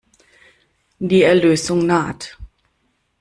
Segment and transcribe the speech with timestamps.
[0.97, 2.35] Die Erlösung naht.